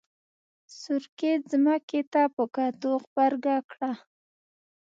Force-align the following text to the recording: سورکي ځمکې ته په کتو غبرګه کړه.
سورکي 0.79 1.31
ځمکې 1.49 2.01
ته 2.13 2.21
په 2.35 2.43
کتو 2.55 2.91
غبرګه 3.03 3.57
کړه. 3.71 3.91